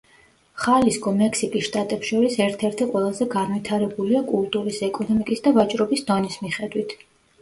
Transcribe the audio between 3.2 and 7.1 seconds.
განვითარებულია კულტურის, ეკონომიკის და ვაჭრობის დონის მიხედვით.